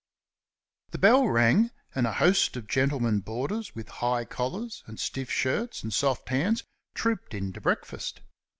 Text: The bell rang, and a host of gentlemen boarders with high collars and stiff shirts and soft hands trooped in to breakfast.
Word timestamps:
The 0.89 0.97
bell 0.97 1.27
rang, 1.27 1.69
and 1.93 2.07
a 2.07 2.13
host 2.13 2.57
of 2.57 2.65
gentlemen 2.65 3.19
boarders 3.19 3.75
with 3.75 3.87
high 3.87 4.25
collars 4.25 4.81
and 4.87 4.99
stiff 4.99 5.29
shirts 5.29 5.83
and 5.83 5.93
soft 5.93 6.29
hands 6.29 6.63
trooped 6.95 7.35
in 7.35 7.53
to 7.53 7.61
breakfast. 7.61 8.21